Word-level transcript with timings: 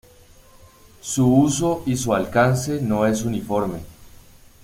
Su 1.01 1.27
uso 1.31 1.83
y 1.85 1.95
su 1.95 2.11
alcance 2.15 2.81
no 2.81 3.05
es 3.05 3.21
uniforme. 3.23 3.81